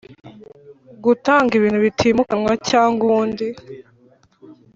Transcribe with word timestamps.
Gutanga 1.03 1.51
ibintu 1.59 1.79
bitimukanwa 1.85 2.53
cyangwa 2.69 3.01
ubundi 3.07 3.47